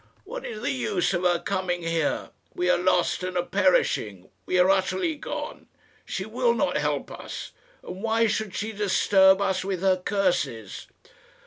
[0.23, 2.31] "What is the use of her coming here?
[2.55, 4.31] We are lost and are perishing.
[4.47, 5.67] We are utterly gone.
[6.05, 7.51] She will not help us,
[7.83, 10.87] and why should she disturb us with her curses?"